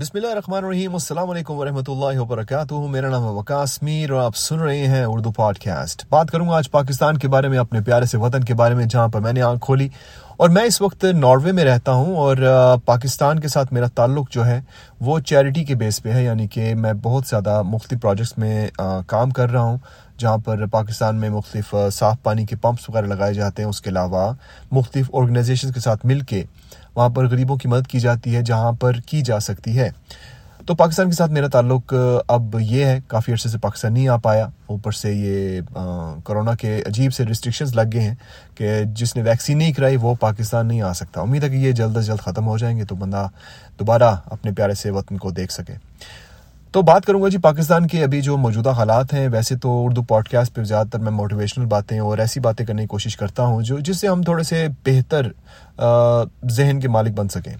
بسم 0.00 0.16
اللہ 0.16 0.28
الرحمن 0.28 0.64
الرحیم، 0.64 0.92
السلام 0.92 1.30
علیکم 1.30 1.54
ورحمۃ 1.54 1.88
اللہ 1.88 2.18
وبرکاتہ۔ 2.20 2.74
میرا 2.74 3.08
نام 3.08 3.24
ہے 3.24 3.28
وکاس 3.28 3.82
میر 3.82 4.10
اور 4.10 4.20
آپ 4.20 4.36
سن 4.36 4.58
رہے 4.58 4.86
ہیں 4.86 5.04
اردو 5.04 5.32
پوڈ 5.32 5.58
کاسٹ 5.58 6.04
بات 6.08 6.30
کروں 6.30 6.48
گا 6.48 6.56
آج 6.56 6.70
پاکستان 6.70 7.18
کے 7.18 7.28
بارے 7.28 7.48
میں، 7.48 7.58
اپنے 7.58 7.80
پیارے 7.80 8.06
سے 8.06 8.18
وطن 8.18 8.44
کے 8.44 8.54
بارے 8.54 8.74
میں، 8.74 8.86
جہاں 8.86 9.06
پر 9.08 9.20
میں 9.20 9.32
نے 9.32 9.42
آنکھ 9.42 9.64
کھولی۔ 9.64 9.88
اور 10.36 10.48
میں 10.48 10.62
اس 10.62 10.80
وقت 10.80 11.04
ناروے 11.04 11.52
میں 11.52 11.64
رہتا 11.64 11.92
ہوں 11.92 12.16
اور 12.16 12.36
پاکستان 12.84 13.40
کے 13.40 13.48
ساتھ 13.48 13.72
میرا 13.72 13.86
تعلق 13.86 14.30
جو 14.30 14.46
ہے، 14.46 14.60
وہ 15.00 15.18
چیریٹی 15.20 15.64
کے 15.64 15.74
بیس 15.74 16.02
پہ 16.02 16.12
ہے۔ 16.12 16.24
یعنی 16.24 16.48
کہ 16.48 16.74
میں 16.74 16.92
بہت 16.92 17.26
زیادہ 17.26 17.62
مختلف 17.62 18.00
پروجیکٹس 18.00 18.38
میں 18.38 18.68
کام 19.06 19.30
کر 19.30 19.50
رہا 19.50 19.60
ہوں، 19.60 19.78
جہاں 20.18 20.38
پر 20.38 20.66
پاکستان 20.66 21.16
میں 21.16 21.30
مختلف 21.30 21.74
صاف 21.92 22.16
پانی 22.22 22.46
کے 22.46 22.56
پمپس 22.56 22.88
وغیرہ 22.88 23.06
لگائے 23.06 23.34
جاتے 23.34 23.62
ہیں۔ 23.62 23.70
اس 23.70 23.80
کے 23.80 23.90
علاوہ 23.90 24.32
مختلف 24.72 25.10
آرگنائزیشن 25.14 25.72
کے 25.72 25.80
ساتھ 25.80 26.06
مل 26.06 26.20
کے 26.20 26.44
وہاں 26.94 27.08
پر 27.08 27.28
غریبوں 27.28 27.56
کی 27.56 27.68
مدد 27.68 27.86
کی 27.86 28.00
جاتی 28.00 28.36
ہے، 28.36 28.42
جہاں 28.42 28.72
پر 28.72 28.92
کی 28.92 29.22
جا 29.22 29.40
سکتی 29.40 29.78
ہے۔ 29.78 29.90
تو 30.66 30.74
پاکستان 30.74 31.06
کے 31.06 31.12
ساتھ 31.12 31.30
میرا 31.30 31.46
تعلق 31.46 31.94
اب 32.28 32.56
یہ 32.60 32.84
ہے، 32.84 33.00
کافی 33.06 33.32
عرصے 33.32 33.48
سے 33.48 33.58
پاکستان 33.58 33.94
نہیں 33.94 34.08
آ 34.08 34.16
پایا۔ 34.16 34.48
اوپر 34.66 34.92
سے 34.92 35.12
یہ 35.14 35.60
کرونا 36.24 36.54
کے 36.54 36.82
عجیب 36.86 37.14
سے 37.14 37.24
ریسٹرکشنز 37.24 37.74
لگ 37.74 37.90
گئے 37.92 38.00
ہیں 38.00 38.14
کہ 38.54 38.84
جس 38.84 39.16
نے 39.16 39.22
ویکسین 39.22 39.58
نہیں 39.58 39.72
کرائی، 39.72 39.96
وہ 39.96 40.14
پاکستان 40.20 40.66
نہیں 40.66 40.82
آ 40.82 40.92
سکتا۔ 40.92 41.20
امید 41.20 41.44
ہے 41.44 41.48
کہ 41.48 41.54
یہ 41.54 41.72
جلد 41.72 41.96
از 41.96 42.06
جلد 42.06 42.20
ختم 42.20 42.46
ہو 42.46 42.58
جائیں 42.58 42.76
گے 42.78 42.84
تو 42.84 42.94
بندہ 42.94 43.26
دوبارہ 43.78 44.16
اپنے 44.24 44.52
پیارے 44.52 44.74
سے 44.74 44.90
وطن 44.90 45.18
کو 45.18 45.30
دیکھ 45.30 45.52
سکے۔ 45.52 45.74
تو 46.74 46.80
بات 46.82 47.04
کروں 47.06 47.22
گا 47.22 47.28
جی 47.28 47.38
پاکستان 47.38 47.86
کے 47.88 48.02
ابھی 48.04 48.20
جو 48.20 48.36
موجودہ 48.36 48.70
حالات 48.70 49.12
ہیں، 49.14 49.28
ویسے 49.28 49.56
تو 49.56 49.84
اردو 49.84 50.02
پوڈ 50.02 50.28
کاسٹ 50.28 50.54
پہ 50.54 50.62
زیادہ 50.64 50.86
تر 50.92 50.98
میں 50.98 51.10
موٹیویشنل 51.12 51.66
باتیں 51.66 51.98
اور 51.98 52.18
ایسی 52.18 52.40
باتیں 52.40 52.64
کرنے 52.66 52.82
کی 52.82 52.88
کوشش 52.88 53.16
کرتا 53.16 53.42
ہوں 53.42 53.62
جو 53.62 53.78
جس 53.78 54.00
سے 54.00 54.08
ہم 54.08 54.22
تھوڑے 54.22 54.42
سے 54.42 54.66
بہتر 54.84 55.28
ذہن 56.50 56.80
کے 56.80 56.88
مالک 56.88 57.14
بن 57.18 57.28
سکیں۔ 57.28 57.52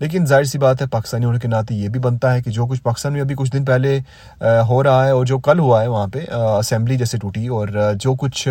لیکن 0.00 0.26
ظاہر 0.26 0.44
سی 0.44 0.58
بات 0.58 0.82
ہے، 0.82 0.86
پاکستانی 0.86 1.24
ہونے 1.24 1.38
کے 1.38 1.48
ناطے 1.48 1.74
یہ 1.74 1.88
بھی 1.88 2.00
بنتا 2.00 2.32
ہے 2.34 2.42
کہ 2.42 2.50
جو 2.50 2.66
کچھ 2.66 2.82
پاکستان 2.82 3.12
میں 3.12 3.20
ابھی 3.20 3.34
کچھ 3.38 3.52
دن 3.52 3.64
پہلے 3.64 3.98
ہو 4.68 4.82
رہا 4.82 5.04
ہے 5.04 5.10
اور 5.10 5.24
جو 5.26 5.38
کل 5.38 5.58
ہوا 5.58 5.82
ہے 5.82 5.88
وہاں 5.88 6.06
پہ 6.06 6.24
اسمبلی 6.58 6.96
جیسے 6.96 7.18
ٹوٹی 7.18 7.46
اور 7.46 7.68
جو 7.94 8.14
کچھ 8.14 8.48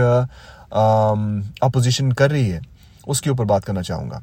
اپوزیشن 1.61 2.13
کر 2.13 2.31
رہی 2.31 2.51
ہے، 2.51 2.59
اس 3.07 3.21
کے 3.21 3.29
اوپر 3.29 3.45
بات 3.45 3.65
کرنا 3.65 3.83
چاہوں 3.83 4.09
گا۔ 4.09 4.19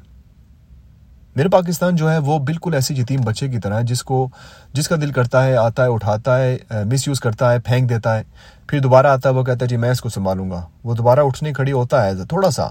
میرے 1.35 1.49
پاکستان 1.49 1.95
جو 1.95 2.11
ہے 2.11 2.17
وہ 2.17 2.37
بالکل 2.39 2.73
ایسی 2.73 2.93
یتیم 2.93 3.21
بچے 3.21 3.47
کی 3.47 3.59
طرح 3.59 3.77
ہے 3.77 3.83
جس 3.83 4.03
کو 4.03 4.27
جس 4.73 4.87
کا 4.87 4.95
دل 4.95 5.11
کرتا 5.11 5.43
ہے، 5.43 5.55
آتا 5.57 5.83
ہے، 5.83 5.87
اٹھاتا 5.87 6.37
ہے 6.37 6.57
مس 6.85 7.07
یوز 7.07 7.19
کرتا 7.19 7.51
ہے، 7.51 7.59
پھینک 7.59 7.89
دیتا 7.89 8.17
ہے، 8.17 8.23
پھر 8.67 8.79
دوبارہ 8.79 9.07
آتا 9.07 9.29
ہے، 9.29 9.33
وہ 9.33 9.43
کہتا 9.43 9.65
ہے 9.65 9.69
جی 9.69 9.77
میں 9.77 9.89
اس 9.89 10.01
کو 10.01 10.09
سنبھالوں 10.09 10.49
گا۔ 10.51 10.65
وہ 10.83 10.95
دوبارہ 10.95 11.19
اٹھنے 11.19 11.53
کھڑی 11.53 11.71
ہوتا 11.71 12.05
ہے، 12.05 12.25
تھوڑا 12.25 12.49
سا۔ 12.49 12.67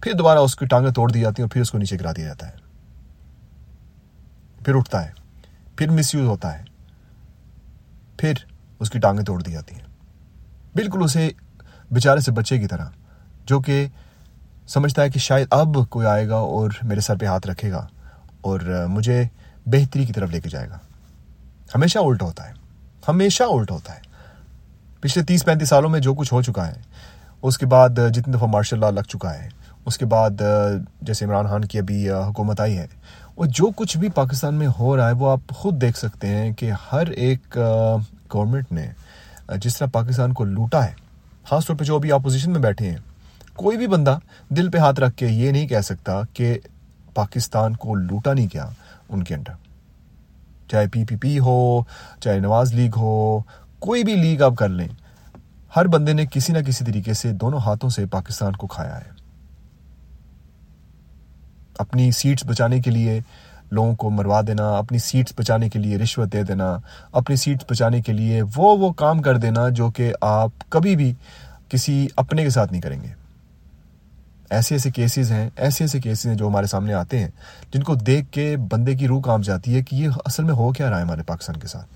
پھر 0.00 0.12
دوبارہ 0.12 0.38
اس 0.38 0.56
کی 0.56 0.66
ٹانگیں 0.66 0.90
توڑ 0.90 1.10
دی 1.10 1.20
جاتی 1.20 1.42
ہیں 1.42 1.44
اور 1.44 1.50
پھر 1.50 1.60
اس 1.60 1.70
کو 1.70 1.78
نیچے 1.78 1.96
گرا 2.00 2.12
دیا 2.16 2.26
جاتا 2.26 2.46
ہے۔ 2.48 2.56
پھر 4.64 4.74
اٹھتا 4.74 5.04
ہے، 5.04 5.10
پھر 5.76 5.90
مس 5.90 6.14
یوز 6.14 6.28
ہوتا 6.28 6.58
ہے، 6.58 6.64
پھر 8.16 8.32
اس 8.80 8.90
کی 8.90 8.98
ٹانگیں 8.98 9.24
توڑ 9.24 9.42
دی 9.42 9.52
جاتی 9.52 9.74
ہیں۔ 9.74 9.86
بالکل 10.74 11.04
اسے 11.04 11.28
بیچارے 11.90 12.20
سے 12.20 12.32
بچے 12.32 12.58
کی 12.58 12.66
طرح، 12.66 12.86
جو 13.44 13.60
کہ 13.60 13.86
سمجھتا 14.68 15.02
ہے 15.02 15.10
کہ 15.10 15.18
شاید 15.18 15.46
اب 15.50 15.76
کوئی 15.90 16.06
آئے 16.06 16.28
گا 16.28 16.36
اور 16.36 16.70
میرے 16.82 17.00
سر 17.00 17.16
پہ 17.16 17.26
ہاتھ 17.26 17.46
رکھے 17.46 17.70
گا 17.70 17.86
اور 18.40 18.60
مجھے 18.88 19.22
بہتری 19.66 20.04
کی 20.04 20.12
طرف 20.12 20.30
لے 20.30 20.40
کے 20.40 20.48
جائے 20.48 20.68
گا۔ 20.70 20.78
ہمیشہ 21.74 21.98
الٹ 21.98 22.22
ہوتا 22.22 22.48
ہے۔ 22.48 22.52
ہمیشہ 23.08 23.42
الٹ 23.42 23.70
ہوتا 23.70 23.94
ہے۔ 23.94 24.00
پچھلے 25.00 25.24
تیس 25.24 25.44
پینتیس 25.44 25.68
سالوں 25.68 25.90
میں 25.90 26.00
جو 26.00 26.14
کچھ 26.14 26.32
ہو 26.32 26.42
چکا 26.42 26.66
ہے، 26.68 26.80
اس 27.42 27.58
کے 27.58 27.66
بعد 27.66 27.98
جتنی 28.14 28.32
دفعہ 28.32 28.48
مارشل 28.48 28.80
لا 28.80 28.90
لگ 28.90 29.06
چکا 29.08 29.34
ہے، 29.34 29.48
اس 29.86 29.98
کے 29.98 30.06
بعد 30.06 30.42
جیسے 31.00 31.24
عمران 31.24 31.46
خان 31.46 31.64
کی 31.64 31.78
ابھی 31.78 32.10
حکومت 32.10 32.60
آئی 32.60 32.76
ہے، 32.78 32.86
اور 33.34 33.46
جو 33.46 33.70
کچھ 33.76 33.96
بھی 33.98 34.08
پاکستان 34.08 34.54
میں 34.54 34.68
ہو 34.78 34.96
رہا 34.96 35.08
ہے، 35.08 35.14
وہ 35.14 35.30
آپ 35.30 35.54
خود 35.54 35.80
دیکھ 35.80 35.98
سکتے 35.98 36.28
ہیں 36.28 36.52
کہ 36.52 36.70
ہر 36.92 37.06
ایک 37.06 37.58
گورنمنٹ 38.34 38.72
نے 38.72 38.86
جس 39.56 39.76
طرح 39.78 39.88
پاکستان 39.92 40.32
کو 40.32 40.44
لوٹا 40.44 40.84
ہے، 40.84 40.92
خاص 41.48 41.66
طور 41.66 41.76
پہ 41.76 41.84
جو 41.84 41.96
ابھی 41.96 42.12
اپوزیشن 42.12 42.52
میں 42.52 42.60
بیٹھے 42.60 42.90
ہیں 42.90 42.98
کوئی 43.56 43.76
بھی 43.76 43.86
بندہ 43.86 44.18
دل 44.48 44.70
پہ 44.70 44.78
ہاتھ 44.78 45.00
رکھ 45.00 45.16
کے 45.16 45.26
یہ 45.26 45.50
نہیں 45.50 45.68
کہہ 45.68 45.80
سکتا 45.80 46.20
کہ 46.32 46.58
پاکستان 47.14 47.76
کو 47.76 47.94
لوٹا 47.94 48.32
نہیں 48.32 48.48
کیا 48.48 48.68
ان 49.08 49.22
کے 49.22 49.34
انڈر 49.34 49.52
چاہے 50.68 50.88
پی 50.88 51.04
پی 51.04 51.16
پی 51.16 51.38
ہو، 51.38 51.82
چاہے 52.20 52.38
نواز 52.38 52.74
لیگ 52.74 52.90
ہو، 52.96 53.40
کوئی 53.78 54.04
بھی 54.04 54.14
لیگ 54.16 54.42
آپ 54.42 54.54
کر 54.58 54.68
لیں، 54.68 54.88
ہر 55.76 55.86
بندے 55.86 56.12
نے 56.12 56.24
کسی 56.30 56.52
نہ 56.52 56.58
کسی 56.58 56.84
طریقے 56.84 57.12
سے 57.12 57.32
دونوں 57.32 57.58
ہاتھوں 57.58 57.90
سے 57.90 58.06
پاکستان 58.06 58.52
کو 58.52 58.66
کھایا 58.66 58.96
ہے۔ 58.96 59.10
اپنی 61.78 62.10
سیٹس 62.10 62.46
بچانے 62.46 62.80
کے 62.80 62.90
لیے 62.90 63.20
لوگوں 63.70 63.94
کو 63.94 64.10
مروا 64.10 64.40
دینا، 64.46 64.78
اپنی 64.78 64.98
سیٹس 64.98 65.32
بچانے 65.36 65.68
کے 65.68 65.78
لیے 65.78 65.98
رشوت 65.98 66.32
دے 66.32 66.42
دینا، 66.42 66.78
اپنی 67.12 67.36
سیٹس 67.36 67.64
بچانے 67.70 68.02
کے 68.02 68.12
لیے 68.12 68.42
وہ 68.56 68.76
وہ 68.76 68.92
کام 68.92 69.22
کر 69.22 69.36
دینا 69.36 69.68
جو 69.68 69.90
کہ 69.90 70.12
آپ 70.20 70.50
کبھی 70.68 70.96
بھی 70.96 71.12
کسی 71.68 72.06
اپنے 72.16 72.42
کے 72.42 72.50
ساتھ 72.50 72.72
نہیں 72.72 72.82
کریں 72.82 73.02
گے۔ 73.02 73.25
ایسے 74.50 74.74
ایسے 74.74 74.90
کیسز 74.90 75.32
ہیں، 75.32 75.50
ایسے 75.56 75.84
ایسے 75.84 76.00
کیسز 76.00 76.26
ہیں 76.26 76.34
جو 76.34 76.48
ہمارے 76.48 76.66
سامنے 76.66 76.94
آتے 76.94 77.18
ہیں، 77.18 77.28
جن 77.74 77.82
کو 77.82 77.94
دیکھ 77.94 78.32
کے 78.32 78.56
بندے 78.70 78.94
کی 78.94 79.08
روح 79.08 79.22
کام 79.22 79.40
جاتی 79.40 79.74
ہے 79.74 79.82
کہ 79.82 79.96
یہ 79.96 80.08
اصل 80.24 80.44
میں 80.44 80.54
ہو 80.54 80.72
کیا 80.72 80.90
رہا 80.90 80.96
ہے 80.96 81.02
ہمارے 81.02 81.22
پاکستان 81.22 81.56
کے 81.56 81.66
ساتھ۔ 81.66 81.86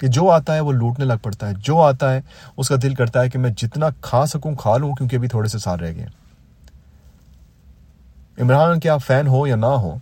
کہ 0.00 0.06
جو 0.06 0.30
آتا 0.30 0.54
ہے 0.54 0.60
وہ 0.60 0.72
لوٹنے 0.72 1.04
لگ 1.04 1.20
پڑتا 1.22 1.48
ہے، 1.48 1.52
جو 1.58 1.80
آتا 1.82 2.14
ہے 2.14 2.20
اس 2.56 2.68
کا 2.68 2.74
دل 2.82 2.94
کرتا 2.94 3.22
ہے 3.22 3.30
کہ 3.30 3.38
میں 3.38 3.50
جتنا 3.56 3.86
کھا 4.00 4.26
سکوں 4.26 4.54
کھا 4.54 4.76
لوں، 4.76 4.92
کیونکہ 4.92 5.16
ابھی 5.16 5.28
تھوڑے 5.28 5.48
سے 5.48 5.58
سال 5.58 5.80
رہ 5.80 5.92
گئے۔ 5.96 6.06
عمران 8.40 8.80
کے 8.80 8.88
آپ 8.88 9.04
فین 9.06 9.26
ہو 9.26 9.46
یا 9.46 9.56
نہ 9.56 9.66
ہو، 9.66 9.96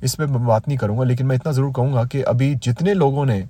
اس 0.00 0.16
پہ 0.16 0.26
میں 0.26 0.38
بات 0.38 0.68
نہیں 0.68 0.78
کروں 0.78 0.98
گا، 0.98 1.04
لیکن 1.04 1.28
میں 1.28 1.36
اتنا 1.36 1.52
ضرور 1.52 1.72
کہوں 1.72 1.94
گا 1.94 2.04
کہ 2.04 2.26
ابھی 2.26 2.54
جتنے 2.62 2.94
لوگوں 2.94 3.26
نے 3.26 3.42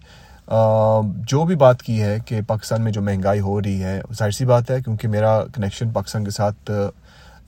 جو 1.14 1.44
بھی 1.44 1.54
بات 1.54 1.82
کی 1.82 2.02
ہے 2.02 2.18
کہ 2.26 2.40
پاکستان 2.46 2.82
میں 2.82 2.92
جو 2.92 3.02
مہنگائی 3.02 3.40
ہو 3.40 3.62
رہی 3.62 3.82
ہے، 3.82 4.00
ظاہر 4.12 4.30
سی 4.30 4.44
بات 4.44 4.70
ہے 4.70 4.82
کیونکہ 4.82 5.08
میرا 5.08 5.40
کنیکشن 5.54 5.90
پاکستان 5.90 6.24
کے 6.24 6.30
ساتھ 6.30 6.70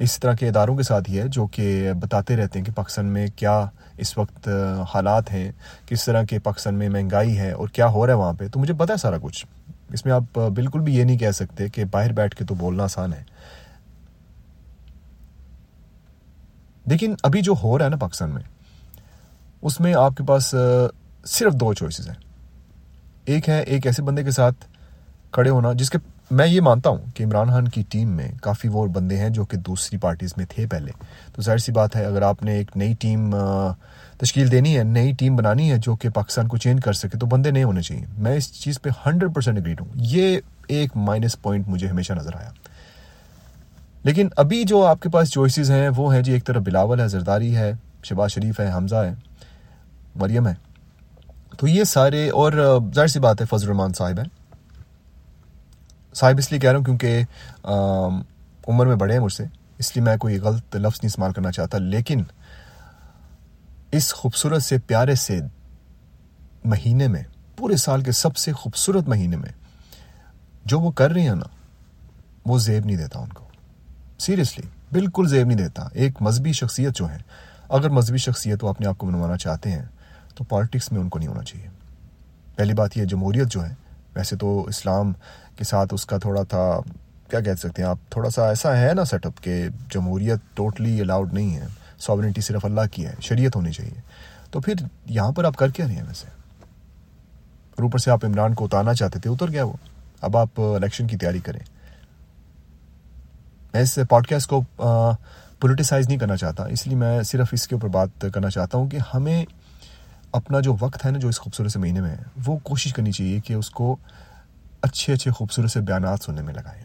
اس 0.00 0.20
طرح 0.20 0.34
کے 0.34 0.48
اداروں 0.48 0.76
کے 0.76 0.82
ساتھ 0.82 1.10
ہی 1.10 1.18
ہے 1.18 1.28
جو 1.28 1.46
کہ 1.46 1.92
بتاتے 2.00 2.36
رہتے 2.36 2.58
ہیں 2.58 2.66
کہ 2.66 2.72
پاکستان 2.72 3.06
میں 3.06 3.26
کیا 3.36 3.64
اس 3.96 4.18
وقت 4.18 4.48
حالات 4.94 5.32
ہیں، 5.32 5.52
کس 5.86 6.04
طرح 6.04 6.22
کے 6.22 6.38
پاکستان 6.38 6.74
میں 6.74 6.88
مہنگائی 6.88 7.38
ہے 7.38 7.50
اور 7.52 7.68
کیا 7.68 7.86
ہو 7.86 8.06
رہا 8.06 8.14
ہے 8.14 8.18
وہاں 8.18 8.32
پہ، 8.32 8.48
تو 8.48 8.60
مجھے 8.60 8.74
پتہ 8.74 8.92
ہے 8.92 8.96
سارا 8.96 9.16
کچھ۔ 9.22 9.46
اس 9.92 10.04
میں 10.04 10.14
آپ 10.14 10.38
بالکل 10.54 10.80
بھی 10.80 10.94
یہ 10.96 11.04
نہیں 11.04 11.18
کہہ 11.18 11.30
سکتے 11.30 11.68
کہ 11.68 11.84
باہر 11.90 12.12
بیٹھ 12.12 12.36
کے 12.36 12.44
تو 12.44 12.54
بولنا 12.54 12.84
آسان 12.84 13.12
ہے۔ 13.12 13.24
لیکن 16.86 17.14
ابھی 17.22 17.40
جو 17.40 17.54
ہو 17.62 17.78
رہا 17.78 17.84
ہے 17.84 17.90
نا 17.90 17.96
پاکستان 17.96 18.30
میں، 18.30 18.42
اس 19.62 19.80
میں 19.80 19.94
آپ 19.94 20.14
کے 20.14 20.24
پاس 20.24 20.54
صرف 21.24 21.52
دو 21.54 21.74
چوائسیز 21.74 22.08
ہیں۔ 22.08 22.16
ایک 23.24 23.48
ہے 23.48 23.60
ایک 23.60 23.86
ایسے 23.86 24.02
بندے 24.02 24.24
کے 24.24 24.30
ساتھ 24.30 24.64
کھڑے 25.30 25.50
ہونا 25.50 25.72
جس 25.72 25.90
کے 25.90 25.98
میں 26.30 26.46
یہ 26.46 26.60
مانتا 26.60 26.90
ہوں 26.90 26.98
کہ 27.14 27.24
عمران 27.24 27.48
خان 27.48 27.68
کی 27.68 27.82
ٹیم 27.88 28.08
میں 28.08 28.28
کافی 28.42 28.68
وہ 28.68 28.86
بندے 28.86 29.16
ہیں 29.16 29.30
جو 29.30 29.44
کہ 29.44 29.56
دوسری 29.56 29.98
پارٹیز 29.98 30.34
میں 30.36 30.46
تھے 30.48 30.66
پہلے۔ 30.66 30.92
تو 31.34 31.42
ظاہر 31.42 31.58
سی 31.58 31.72
بات 31.72 31.96
ہے، 31.96 32.04
اگر 32.04 32.22
آپ 32.22 32.42
نے 32.42 32.52
ایک 32.52 32.76
نئی 32.76 32.94
ٹیم 32.94 33.34
تشکیل 34.18 34.52
دینی 34.52 34.78
ہے، 34.78 34.82
نئی 34.82 35.12
ٹیم 35.12 35.36
بنانی 35.36 35.70
ہے 35.70 35.76
جو 35.78 35.96
کہ 35.96 36.08
پاکستان 36.08 36.48
کو 36.48 36.56
چینج 36.56 36.82
کر 36.82 36.92
سکے، 36.92 37.18
تو 37.18 37.26
بندے 37.26 37.50
نہیں 37.50 37.64
ہونے 37.64 37.82
چاہیے۔ 37.82 38.06
میں 38.18 38.36
اس 38.36 38.52
چیز 38.52 38.82
پہ 38.82 38.90
ہنڈریڈ 39.06 39.34
پرسینٹ 39.34 39.58
اگریڈ 39.58 39.80
ہوں۔ 39.80 39.88
یہ 39.94 40.40
ایک 40.68 40.90
مائنس 40.96 41.42
پوائنٹ 41.42 41.68
مجھے 41.68 41.88
ہمیشہ 41.88 42.12
نظر 42.12 42.36
آیا۔ 42.36 42.50
لیکن 44.02 44.28
ابھی 44.36 44.64
جو 44.64 44.86
آپ 44.86 45.00
کے 45.00 45.08
پاس 45.08 45.30
چوائسیز 45.30 45.70
ہیں، 45.70 45.88
وہ 45.96 46.14
ہیں 46.14 46.22
جی 46.22 46.32
ایک 46.32 46.46
طرف 46.46 46.62
بلاول 46.62 47.00
ہے، 47.00 47.08
زرداری 47.08 47.56
ہے 47.56 47.72
شباز 48.04 48.30
شریف 48.30 48.60
ہے، 48.60 48.72
حمزہ 48.72 48.96
ہے، 48.96 49.14
مریم 50.16 50.48
ہے۔ 50.48 50.54
تو 51.58 51.66
یہ 51.66 51.84
سارے، 51.84 52.30
اور 52.30 52.78
ظاہر 52.94 53.06
سی 53.06 53.18
بات 53.18 53.40
ہے، 53.40 53.46
فضل 53.46 53.66
الرحمان 53.66 53.92
صاحب 53.92 54.18
ہیں۔ 54.18 54.39
صاحب 56.14 56.38
اس 56.38 56.50
لیے 56.50 56.60
کہہ 56.60 56.70
رہا 56.70 56.78
ہوں 56.78 56.84
کیونکہ 56.84 57.22
عمر 58.68 58.86
میں 58.86 58.96
بڑے 58.96 59.12
ہیں 59.12 59.20
مجھ 59.20 59.32
سے، 59.32 59.44
اس 59.78 59.94
لیے 59.96 60.04
میں 60.04 60.16
کوئی 60.16 60.38
غلط 60.38 60.76
لفظ 60.76 60.98
نہیں 61.02 61.06
استعمال 61.06 61.32
کرنا 61.32 61.52
چاہتا، 61.52 61.78
لیکن 61.78 62.22
اس 63.92 64.12
خوبصورت 64.14 64.62
سے 64.62 64.78
پیارے 64.78 65.14
سے 65.14 65.38
مہینے 66.64 67.08
میں، 67.08 67.22
پورے 67.56 67.76
سال 67.76 68.02
کے 68.02 68.12
سب 68.12 68.36
سے 68.36 68.52
خوبصورت 68.52 69.08
مہینے 69.08 69.36
میں، 69.36 69.52
جو 70.64 70.80
وہ 70.80 70.90
کر 70.90 71.10
رہی 71.10 71.26
ہیں 71.28 71.34
نا، 71.34 71.48
وہ 72.46 72.58
زیب 72.58 72.86
نہیں 72.86 72.96
دیتا 72.96 73.18
ان 73.18 73.28
کو۔ 73.28 73.44
سیریسلی، 74.18 74.66
بالکل 74.92 75.28
زیب 75.28 75.46
نہیں 75.46 75.58
دیتا۔ 75.58 75.88
ایک 75.92 76.22
مذہبی 76.22 76.52
شخصیت 76.52 76.96
جو 76.96 77.10
ہے، 77.10 77.18
اگر 77.68 77.88
مذہبی 77.88 78.18
شخصیت 78.18 78.64
وہ 78.64 78.68
اپنے 78.68 78.86
آپ 78.86 78.98
کو 78.98 79.06
منوانا 79.06 79.36
چاہتے 79.36 79.70
ہیں، 79.70 79.84
تو 80.34 80.44
پالیٹکس 80.44 80.90
میں 80.92 81.00
ان 81.00 81.08
کو 81.08 81.18
نہیں 81.18 81.28
ہونا 81.28 81.42
چاہیے۔ 81.42 81.68
پہلی 82.56 82.74
بات 82.74 82.96
یہ 82.96 83.04
جمہوریت 83.04 83.48
جو 83.48 83.64
ہے 83.66 83.74
ویسے 84.14 84.36
تو 84.36 84.64
اسلام 84.64 85.12
کے 85.56 85.64
ساتھ 85.64 85.94
اس 85.94 86.06
کا 86.06 86.18
تھوڑا 86.18 86.42
تھا، 86.42 86.80
کیا 87.30 87.40
کہہ 87.40 87.52
سکتے 87.52 87.82
ہیں 87.82 87.88
آپ، 87.88 87.98
تھوڑا 88.10 88.30
سا 88.30 88.48
ایسا 88.48 88.80
ہے 88.80 88.94
نا 88.94 89.04
سیٹ 89.04 89.26
اپ 89.26 89.44
کہ 89.44 89.68
جمہوریت 89.90 90.56
ٹوٹلی 90.56 91.00
الاؤڈ 91.00 91.34
نہیں 91.34 91.56
ہے 91.56 91.66
ساورنٹی 91.98 92.40
صرف 92.40 92.64
اللہ 92.64 92.80
کی 92.92 93.06
ہے، 93.06 93.14
شریعت 93.20 93.56
ہونی 93.56 93.72
چاہیے۔ 93.72 94.00
تو 94.50 94.60
پھر 94.60 94.74
یہاں 95.06 95.32
پر 95.32 95.44
آپ 95.44 95.56
کر 95.56 95.68
کیا 95.68 95.86
رہے 95.86 95.94
ہیں 95.94 96.02
ویسے؟ 96.02 96.26
اور 97.70 97.82
اوپر 97.82 97.98
سے 97.98 98.10
آپ 98.10 98.24
عمران 98.24 98.54
کو 98.54 98.64
اتارنا 98.64 98.94
چاہتے 98.94 99.18
تھے، 99.18 99.30
اتر 99.30 99.50
گیا 99.50 99.64
وہ۔ 99.64 99.72
اب 100.20 100.36
آپ 100.36 100.60
الیکشن 100.60 101.06
کی 101.06 101.16
تیاری 101.16 101.38
کریں۔ 101.38 101.60
میں 103.74 103.82
اس 103.82 103.98
پوڈ 104.08 104.26
کاسٹ 104.26 104.50
کو 104.50 104.62
پولیٹیسائز 105.60 106.08
نہیں 106.08 106.18
کرنا 106.18 106.36
چاہتا، 106.36 106.64
اس 106.64 106.86
لیے 106.86 106.96
میں 106.96 107.22
صرف 107.22 107.48
اس 107.52 107.68
کے 107.68 107.74
اوپر 107.74 107.88
بات 107.88 108.24
کرنا 108.34 108.50
چاہتا 108.50 108.78
ہوں 108.78 108.86
کہ 108.86 108.98
ہمیں 109.14 109.44
اپنا 110.32 110.60
جو 110.60 110.76
وقت 110.80 111.06
ہے 111.06 111.10
نا 111.10 111.18
جو 111.18 111.28
اس 111.28 111.40
خوبصورت 111.40 111.70
سے 111.70 111.78
مہینے 111.78 112.00
میں 112.00 112.10
ہے 112.10 112.22
وہ 112.46 112.58
کوشش 112.58 112.94
کرنی 112.94 113.12
چاہیے 113.12 113.40
کہ 113.40 113.54
اس 113.54 113.70
کو 113.70 113.96
اچھے 114.82 115.12
اچھے 115.12 115.30
خوبصورت 115.30 115.70
سے 115.70 115.80
بیانات 115.80 116.22
سننے 116.22 116.42
میں 116.42 116.54
لگائیں 116.54 116.82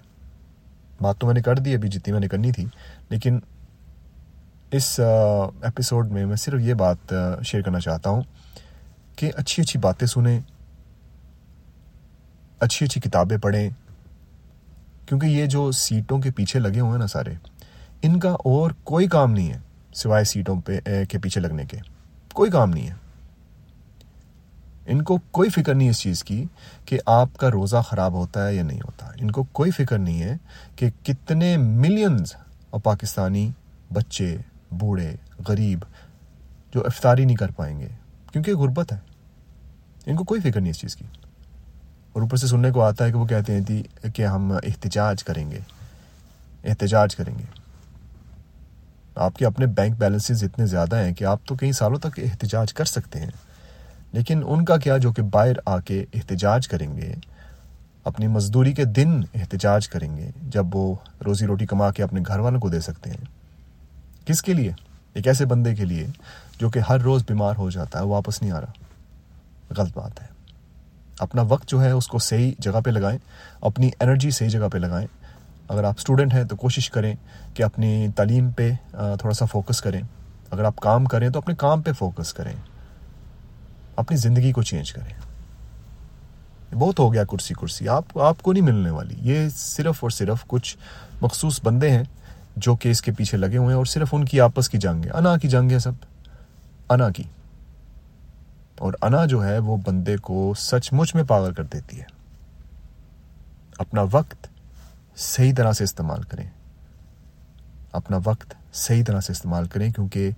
بات 1.01 1.17
تو 1.17 1.27
میں 1.27 1.33
نے 1.33 1.41
کر 1.41 1.57
دی 1.57 1.75
ابھی 1.75 1.89
جتنی 1.89 2.11
میں 2.11 2.19
نے 2.19 2.27
کرنی 2.27 2.51
تھی، 2.51 2.65
لیکن 3.09 3.39
اس 4.71 4.99
ایپیسوڈ 4.99 6.11
میں 6.11 6.25
میں 6.25 6.35
صرف 6.35 6.61
یہ 6.61 6.73
بات 6.73 7.13
شیئر 7.45 7.63
کرنا 7.63 7.79
چاہتا 7.79 8.09
ہوں 8.09 8.21
کہ 9.15 9.31
اچھی 9.35 9.63
اچھی 9.63 9.79
باتیں 9.79 10.07
سنیں، 10.07 10.39
اچھی 12.59 12.85
اچھی 12.85 13.01
کتابیں 13.01 13.37
پڑھیں، 13.37 13.69
کیونکہ 15.05 15.25
یہ 15.25 15.45
جو 15.45 15.71
سیٹوں 15.71 16.19
کے 16.21 16.31
پیچھے 16.31 16.59
لگے 16.59 16.79
ہوئے 16.79 16.91
ہیں 16.91 16.99
نا 16.99 17.07
سارے، 17.07 17.33
ان 18.01 18.19
کا 18.19 18.31
اور 18.31 18.71
کوئی 18.83 19.07
کام 19.07 19.31
نہیں 19.31 19.53
ہے 19.53 19.57
سوائے 19.93 20.23
سیٹوں 20.23 20.61
پہ 20.61 20.79
کے 21.09 21.17
پیچھے 21.17 21.41
لگنے 21.41 21.65
کے۔ 21.65 21.77
کوئی 22.33 22.51
کام 22.51 22.69
نہیں 22.69 22.87
ہے۔ 22.87 23.04
ان 24.85 25.01
کو 25.01 25.17
کوئی 25.31 25.49
فکر 25.49 25.75
نہیں 25.75 25.89
اس 25.89 25.99
چیز 25.99 26.23
کی 26.23 26.45
کہ 26.85 26.99
آپ 27.05 27.37
کا 27.37 27.51
روزہ 27.51 27.77
خراب 27.77 28.13
ہوتا 28.13 28.47
ہے 28.47 28.55
یا 28.55 28.63
نہیں 28.63 28.81
ہوتا۔ 28.81 29.09
ان 29.15 29.31
کو 29.31 29.43
کوئی 29.43 29.71
فکر 29.71 29.97
نہیں 29.97 30.21
ہے 30.23 30.37
کہ 30.75 30.89
کتنے 31.03 31.57
ملینز 31.57 32.33
اور 32.69 32.81
پاکستانی 32.81 33.51
بچے، 33.93 34.37
بوڑھے، 34.71 35.15
غریب 35.47 35.79
جو 36.73 36.81
افطاری 36.85 37.25
نہیں 37.25 37.35
کر 37.35 37.51
پائیں 37.51 37.79
گے، 37.79 37.87
کیونکہ 38.31 38.55
غربت 38.55 38.93
ہے۔ 38.93 38.97
ان 40.05 40.15
کو 40.15 40.23
کوئی 40.23 40.41
فکر 40.41 40.61
نہیں 40.61 40.69
اس 40.69 40.79
چیز 40.79 40.95
کی۔ 40.95 41.05
اور 42.13 42.21
اوپر 42.21 42.37
سے 42.37 42.47
سننے 42.47 42.71
کو 42.71 42.83
آتا 42.83 43.05
ہے 43.05 43.11
کہ 43.11 43.17
وہ 43.17 43.25
کہتے 43.25 43.53
ہیں 43.53 43.61
تھی 43.61 43.83
کہ 44.13 44.25
ہم 44.25 44.51
احتجاج 44.51 45.23
کریں 45.23 45.51
گے۔ 45.51 45.59
احتجاج 46.63 47.15
کریں 47.15 47.39
گے۔ 47.39 47.43
آپ 49.15 49.35
کے 49.35 49.45
اپنے 49.45 49.65
بینک 49.65 49.97
بیلنسز 49.97 50.43
اتنے 50.43 50.65
زیادہ 50.65 50.95
ہیں 50.95 51.13
کہ 51.13 51.23
آپ 51.23 51.39
تو 51.45 51.55
کئی 51.55 51.71
سالوں 51.71 51.99
تک 51.99 52.19
احتجاج 52.23 52.73
کر 52.73 52.85
سکتے 52.85 53.19
ہیں۔ 53.19 53.29
لیکن 54.15 54.41
ان 54.45 54.65
کا 54.65 54.77
کیا 54.77 54.97
جو 54.97 55.11
کہ 55.11 55.21
باہر 55.21 55.53
آ 55.65 55.79
کے 55.79 56.05
احتجاج 56.13 56.67
کریں 56.67 56.97
گے؟ 56.97 57.13
اپنی 58.03 58.27
مزدوری 58.27 58.73
کے 58.73 58.85
دن 58.85 59.21
احتجاج 59.35 59.89
کریں 59.89 60.17
گے 60.17 60.31
جب 60.41 60.75
وہ 60.75 60.95
روزی 61.25 61.45
روٹی 61.45 61.65
کما 61.65 61.91
کے 61.91 62.03
اپنے 62.03 62.21
گھر 62.27 62.39
والوں 62.39 62.59
کو 62.59 62.69
دے 62.69 62.79
سکتے 62.79 63.09
ہیں۔ 63.09 63.25
کس 64.27 64.41
کے 64.41 64.53
لیے؟ 64.53 64.71
ایک 65.13 65.27
ایسے 65.27 65.45
بندے 65.45 65.75
کے 65.75 65.85
لیے 65.85 66.07
جو 66.59 66.69
کہ 66.69 66.79
ہر 66.79 66.99
روز 66.99 67.23
بیمار 67.27 67.53
ہو 67.57 67.69
جاتا 67.69 67.99
ہے، 67.99 68.05
واپس 68.05 68.41
نہیں 68.41 68.51
آ 68.51 68.61
رہا۔ 68.61 68.71
غلط 69.77 69.97
بات 69.97 70.21
ہے۔ 70.21 70.27
اپنا 71.19 71.41
وقت 71.41 71.67
جو 71.67 71.81
ہے 71.81 71.91
اس 71.91 72.07
کو 72.07 72.19
صحیح 72.19 72.51
جگہ 72.59 72.81
پہ 72.85 72.89
لگائیں، 72.89 73.19
اپنی 73.61 73.89
انرجی 73.99 74.31
صحیح 74.31 74.49
جگہ 74.49 74.69
پہ 74.71 74.77
لگائیں۔ 74.77 75.07
اگر 75.67 75.83
آپ 75.83 75.93
اسٹوڈنٹ 75.97 76.33
ہیں 76.33 76.43
تو 76.43 76.55
کوشش 76.55 76.89
کریں 76.89 77.15
کہ 77.53 77.63
اپنی 77.63 78.07
تعلیم 78.15 78.51
پہ 78.51 78.71
تھوڑا 78.91 79.33
سا 79.33 79.45
فوکس 79.45 79.81
کریں۔ 79.81 80.01
اگر 80.51 80.63
آپ 80.63 80.75
کام 80.75 81.05
کریں 81.05 81.29
تو 81.29 81.39
اپنے 81.39 81.55
کام 81.55 81.81
پہ 81.81 81.91
فوکس 81.91 82.33
کریں۔ 82.33 82.53
اپنی 83.95 84.17
زندگی 84.17 84.51
کو 84.51 84.63
چینج 84.63 84.93
کریں۔ 84.93 85.13
بہت 86.75 86.99
ہو 86.99 87.13
گیا 87.13 87.23
کرسی 87.23 87.53
کرسی۔ 87.53 87.89
آپ 87.89 88.19
آپ 88.19 88.41
کو 88.41 88.53
نہیں 88.53 88.63
ملنے 88.63 88.89
والی۔ 88.89 89.15
یہ 89.17 89.49
صرف 89.49 89.95
اور 89.99 90.09
صرف 90.09 90.45
کچھ 90.47 90.77
مخصوص 91.21 91.59
بندے 91.63 91.89
ہیں 91.89 92.03
جو 92.57 92.75
کہ 92.75 92.89
اس 92.89 93.01
کے 93.01 93.11
پیچھے 93.11 93.37
لگے 93.37 93.57
ہوئے 93.57 93.67
ہیں 93.67 93.75
اور 93.75 93.85
صرف 93.85 94.07
ان 94.11 94.25
کی 94.25 94.41
آپس 94.41 94.69
کی 94.69 94.77
جنگ 94.77 95.05
ہے۔ 95.05 95.09
انا 95.09 95.37
کی 95.37 95.47
جنگ 95.47 95.71
ہے 95.71 95.79
سب۔ 95.79 95.91
انا 96.89 97.09
کی۔ 97.09 97.23
اور 98.77 98.93
انا 99.01 99.25
جو 99.25 99.45
ہے 99.45 99.57
وہ 99.57 99.77
بندے 99.85 100.17
کو 100.17 100.53
سچ 100.57 100.93
مچ 100.93 101.15
میں 101.15 101.23
پاگل 101.23 101.53
کر 101.53 101.63
دیتی 101.63 101.99
ہے۔ 101.99 102.05
اپنا 103.77 104.01
وقت 104.11 104.47
صحیح 105.15 105.53
طرح 105.57 105.71
سے 105.71 105.83
استعمال 105.83 106.21
کریں۔ 106.21 106.49
اپنا 107.91 108.17
وقت 108.23 108.53
صحیح 108.73 109.03
طرح 109.03 109.21
سے 109.21 109.31
استعمال 109.31 109.67
کریں 109.67 109.91
کیونکہ 109.91 110.29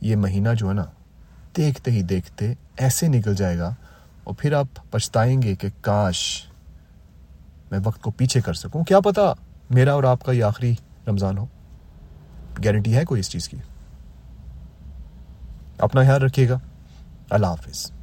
یہ 0.00 0.16
مہینہ 0.16 0.48
جو 0.58 0.68
ہے 0.68 0.74
نا 0.74 0.84
دیکھتے 1.56 1.90
ہی 1.90 2.02
دیکھتے 2.02 2.54
ایسے 2.76 3.08
نکل 3.08 3.34
جائے 3.34 3.58
گا 3.58 3.74
اور 4.24 4.34
پھر 4.38 4.52
آپ 4.52 4.66
پچھتائیں 4.90 5.42
گے 5.42 5.54
کہ 5.54 5.68
کاش 5.80 6.44
میں 7.70 7.78
وقت 7.84 8.02
کو 8.02 8.10
پیچھے 8.10 8.40
کر 8.40 8.54
سکوں۔ 8.54 8.84
کیا 8.84 9.00
پتا 9.00 9.32
میرا 9.70 9.92
اور 9.92 10.04
آپ 10.04 10.24
کا 10.24 10.32
یہ 10.32 10.44
آخری 10.44 10.74
رمضان 11.08 11.38
ہو۔ 11.38 11.46
گارنٹی 12.64 12.96
ہے 12.96 13.04
کوئی 13.04 13.20
اس 13.20 13.30
چیز 13.30 13.48
کی؟ 13.48 13.56
اپنا 15.78 16.02
خیال 16.02 16.22
رکھیے 16.22 16.48
گا۔ 16.48 16.58
اللہ 17.30 17.46
حافظ۔ 17.46 17.95